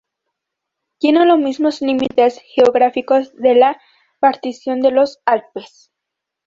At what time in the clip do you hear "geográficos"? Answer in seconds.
2.55-3.35